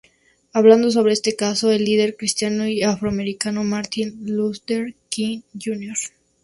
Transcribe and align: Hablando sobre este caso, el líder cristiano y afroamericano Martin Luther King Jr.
Hablando 0.51 0.89
sobre 0.89 1.13
este 1.13 1.35
caso, 1.35 1.71
el 1.71 1.85
líder 1.85 2.15
cristiano 2.17 2.65
y 2.67 2.81
afroamericano 2.81 3.63
Martin 3.63 4.19
Luther 4.35 4.95
King 5.09 5.41
Jr. 5.63 5.93